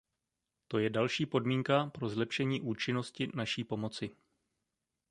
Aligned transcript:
To 0.67 0.79
je 0.79 0.89
další 0.89 1.25
podmínka 1.25 1.85
pro 1.85 2.09
zlepšení 2.09 2.61
účinnosti 2.61 3.31
naší 3.33 3.63
pomoci. 3.63 4.15